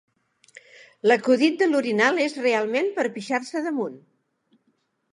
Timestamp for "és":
2.25-2.39